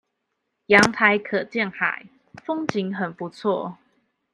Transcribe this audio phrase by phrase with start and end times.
[0.65, 2.07] 陽台可見海，
[2.43, 3.75] 風景很不錯